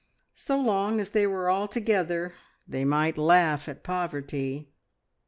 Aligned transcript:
So 0.33 0.59
long 0.59 0.99
as 0.99 1.11
they 1.11 1.27
were 1.27 1.47
all 1.47 1.67
together, 1.67 2.33
they 2.67 2.83
might 2.83 3.19
laugh 3.19 3.69
at 3.69 3.83
poverty! 3.83 4.71